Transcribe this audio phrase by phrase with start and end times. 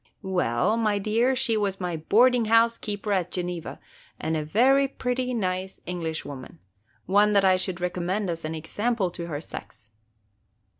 [0.23, 3.79] "Well, my dear, she was my boarding house keeper at Geneva,
[4.19, 6.57] and a very pretty, nice Englishwoman,–
[7.05, 9.91] one that I should recommend as an example to her sex."